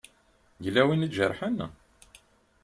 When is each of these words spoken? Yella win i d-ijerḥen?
Yella 0.63 0.83
win 0.87 1.05
i 1.05 1.07
d-ijerḥen? 1.09 1.57